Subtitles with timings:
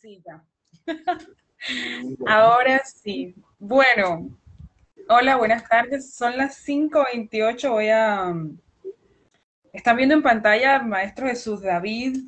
[0.00, 0.42] sí, ya.
[2.26, 3.34] Ahora sí.
[3.58, 4.36] Bueno,
[5.08, 6.14] hola, buenas tardes.
[6.14, 7.70] Son las 5.28.
[7.70, 8.34] Voy a...
[9.72, 12.18] Están viendo en pantalla maestro Jesús David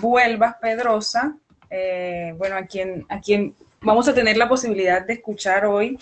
[0.00, 1.36] Vuelvas Pedrosa.
[1.70, 5.98] Eh, bueno, a quien, a quien vamos a tener la posibilidad de escuchar hoy.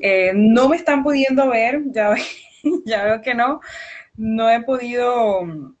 [0.00, 2.14] Eh, no me están pudiendo ver, ya,
[2.84, 3.60] ya veo que no.
[4.16, 5.74] No he podido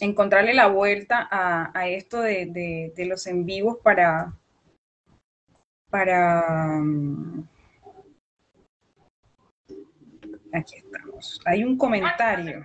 [0.00, 4.32] encontrarle la vuelta a, esto de, los en vivos para,
[5.90, 6.80] para...
[10.52, 11.40] Aquí estamos.
[11.46, 12.62] Hay un comentario.